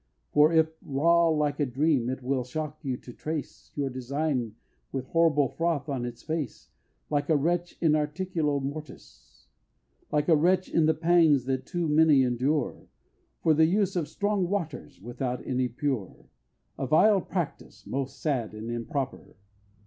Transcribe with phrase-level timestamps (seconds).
[0.33, 4.55] For if raw like a dram, it will shock you to trace Your design
[4.91, 6.71] with a horrible froth on its face,
[7.11, 9.45] Like a wretch in articulo mortis.
[10.11, 12.87] Like a wretch in the pangs that too many endure
[13.43, 16.25] From the use of strong waters, without any pure,
[16.79, 19.35] A vile practice, most sad and improper!